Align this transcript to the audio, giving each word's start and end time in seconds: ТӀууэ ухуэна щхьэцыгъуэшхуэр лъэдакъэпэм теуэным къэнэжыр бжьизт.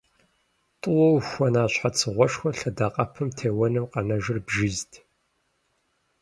ТӀууэ 0.81 1.07
ухуэна 1.17 1.63
щхьэцыгъуэшхуэр 1.71 2.55
лъэдакъэпэм 2.59 3.29
теуэным 3.37 3.85
къэнэжыр 3.91 4.37
бжьизт. 4.45 4.91